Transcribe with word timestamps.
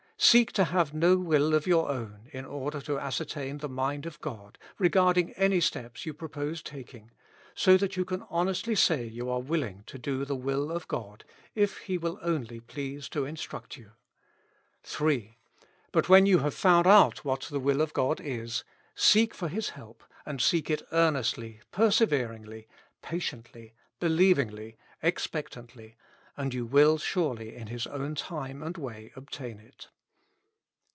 Seek 0.23 0.51
to 0.51 0.65
have 0.65 0.93
no 0.93 1.17
will 1.17 1.55
of 1.55 1.65
your 1.65 1.89
own, 1.89 2.29
in 2.31 2.45
order 2.45 2.79
to 2.81 2.99
ascertain 2.99 3.57
the 3.57 3.67
mind 3.67 4.05
of 4.05 4.21
God, 4.21 4.59
regard 4.77 5.17
ing 5.17 5.31
any 5.33 5.59
steps 5.59 6.05
you 6.05 6.13
propose 6.13 6.61
taking, 6.61 7.09
so 7.55 7.75
that 7.77 7.97
you 7.97 8.05
can 8.05 8.21
honestly 8.29 8.75
say 8.75 9.03
you 9.03 9.31
are 9.31 9.39
willing 9.39 9.83
to 9.87 9.97
do 9.97 10.23
the 10.23 10.35
will 10.35 10.69
of 10.71 10.87
God, 10.87 11.23
if 11.55 11.79
He 11.79 11.97
will 11.97 12.19
only 12.21 12.59
please 12.59 13.09
to 13.09 13.25
instruct 13.25 13.79
ycu. 13.79 13.93
3. 14.83 15.39
But 15.91 16.07
when 16.07 16.27
you 16.27 16.37
have 16.37 16.53
found 16.53 16.85
out 16.85 17.25
what 17.25 17.41
the 17.49 17.59
will 17.59 17.81
ot 17.81 17.93
God 17.93 18.21
is, 18.23 18.63
seek 18.93 19.33
for 19.33 19.47
His 19.47 19.69
help, 19.69 20.03
and 20.23 20.39
seek 20.39 20.69
it 20.69 20.83
earnestly, 20.91 21.61
perseveringly, 21.71 22.67
patiently, 23.01 23.73
believingly, 23.99 24.77
expectantly; 25.01 25.97
and 26.37 26.53
you 26.53 26.67
will 26.67 26.99
surely 26.99 27.55
in 27.55 27.65
His 27.69 27.87
own 27.87 28.13
time 28.13 28.61
and 28.61 28.77
way 28.77 29.11
obtain 29.15 29.57
it. 29.57 29.87